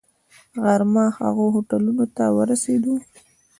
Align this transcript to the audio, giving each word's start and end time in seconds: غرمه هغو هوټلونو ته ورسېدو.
غرمه 0.63 1.05
هغو 1.17 1.45
هوټلونو 1.55 2.05
ته 2.15 2.23
ورسېدو. 2.37 2.93